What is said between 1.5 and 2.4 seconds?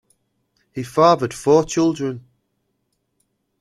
children.